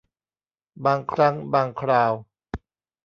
[0.85, 2.13] บางครั้งบางคราว